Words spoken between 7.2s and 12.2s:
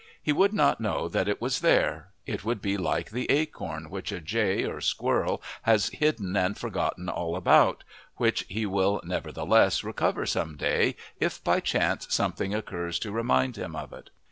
about, which he will nevertheless recover some day if by chance